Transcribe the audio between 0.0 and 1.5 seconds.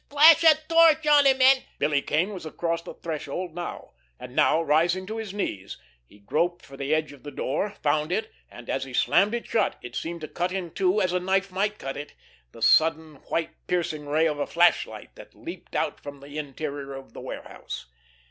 Flash a torch on him,